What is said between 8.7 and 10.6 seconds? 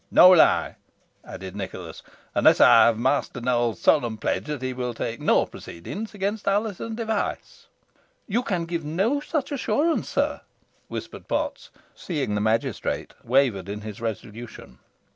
no such assurance, sir,"